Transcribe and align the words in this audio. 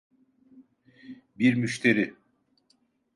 Bir 1.39 1.55
müşteri. 1.55 2.13